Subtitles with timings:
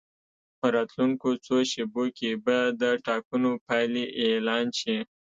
[0.59, 4.97] په راتلونکو څو شېبو کې به د ټاکنو پایلې اعلان شي.